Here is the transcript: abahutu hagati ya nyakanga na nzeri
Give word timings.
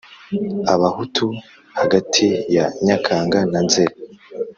abahutu 0.73 1.25
hagati 1.79 2.25
ya 2.55 2.65
nyakanga 2.85 3.39
na 3.51 3.59
nzeri 3.65 3.95